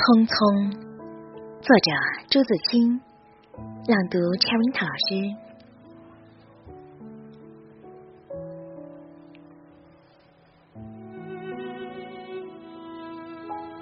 [0.00, 0.32] 匆匆，
[1.60, 1.92] 作者
[2.30, 2.96] 朱自清，
[3.84, 5.28] 朗读 Cherry 老师。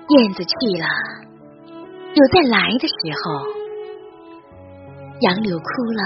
[0.08, 0.50] 燕子去
[0.82, 0.90] 了，
[2.14, 3.46] 有在来的时候；
[5.20, 6.02] 杨柳枯了，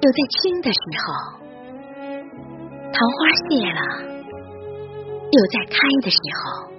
[0.00, 1.36] 有在青的时候；
[2.90, 3.18] 桃花
[3.50, 3.84] 谢了，
[5.30, 6.72] 有在开的时候。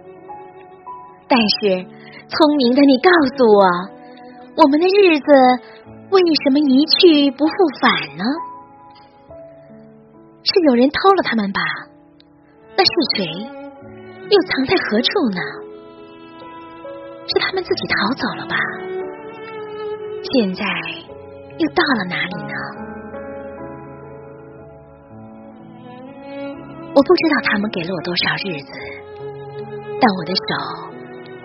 [1.31, 1.85] 但是，
[2.27, 3.63] 聪明的你告诉我，
[4.55, 5.27] 我们的日子
[6.11, 8.23] 为什么一去不复返呢？
[10.43, 11.61] 是有人偷了他们吧？
[12.77, 13.25] 那是谁？
[14.29, 15.41] 又藏在何处呢？
[17.27, 18.55] 是他们自己逃走了吧？
[20.31, 20.63] 现在
[21.57, 22.53] 又到了哪里呢？
[26.95, 28.71] 我不知道他们给了我多少日子，
[30.01, 30.98] 但我的手。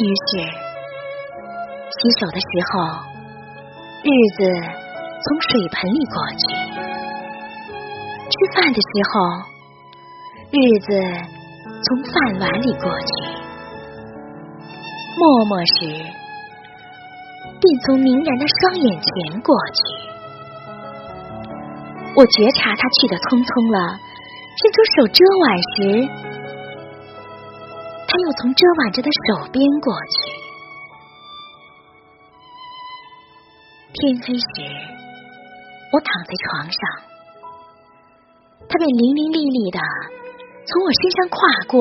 [0.00, 0.40] 于是，
[1.92, 2.80] 洗手的时候，
[4.00, 4.40] 日子
[5.20, 6.42] 从水盆里过去；
[8.24, 9.20] 吃饭的时候，
[10.52, 10.88] 日子
[11.84, 13.12] 从饭碗里过去；
[15.18, 15.84] 默默时，
[17.60, 19.78] 便从明然的双眼前过去。
[22.16, 24.00] 我觉察他去的匆匆了，
[24.56, 25.44] 伸出手遮挽
[25.76, 26.29] 时。
[28.10, 30.34] 他又从遮挽着的手边过去。
[33.92, 34.66] 天黑时，
[35.92, 36.80] 我躺在床上，
[38.66, 39.78] 他便伶伶俐俐的
[40.66, 41.38] 从我身上跨
[41.70, 41.78] 过，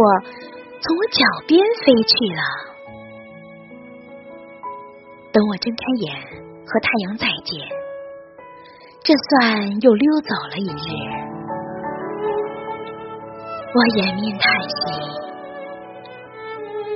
[0.77, 1.17] 从我脚
[1.49, 2.45] 边飞去了。
[5.33, 6.13] 等我睁开眼
[6.61, 7.57] 和太阳再见，
[9.01, 10.93] 这算又溜走了一日。
[13.73, 14.93] 我掩面叹息。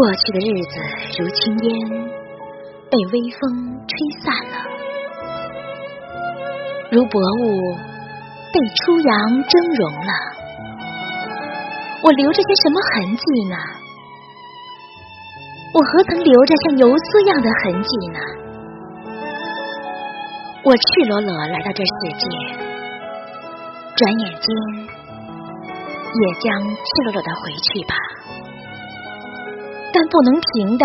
[0.00, 0.80] 过去的日子
[1.20, 1.68] 如轻烟，
[2.88, 3.92] 被微风吹
[4.24, 4.56] 散了；
[6.90, 7.44] 如薄雾，
[8.50, 9.12] 被初阳
[9.44, 10.12] 蒸融了。
[12.02, 13.56] 我留着些什么痕迹呢？
[15.74, 18.18] 我何曾留着像游丝样的痕迹呢？
[20.64, 22.26] 我赤裸裸来到这世界，
[23.96, 24.48] 转眼间
[26.14, 27.94] 也将赤裸裸的回去吧。
[29.92, 30.84] 但不能停的，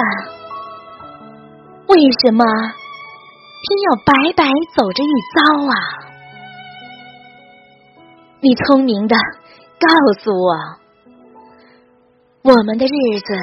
[1.88, 4.44] 为什么偏要白白
[4.76, 5.76] 走这一遭啊？
[8.42, 9.16] 你聪明的，
[9.80, 9.88] 告
[10.20, 10.56] 诉我，
[12.44, 13.34] 我们的日子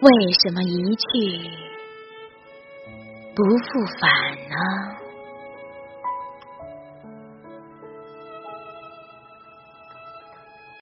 [0.00, 1.50] 为什么一去
[3.34, 4.10] 不复返
[4.48, 4.96] 呢？